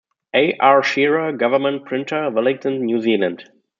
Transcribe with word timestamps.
A. 0.33 0.57
R. 0.59 0.81
Shearer, 0.81 1.31
Government 1.33 1.85
Printer, 1.85 2.31
Wellington, 2.31 2.81
New 2.87 3.01
Zealand. 3.01 3.51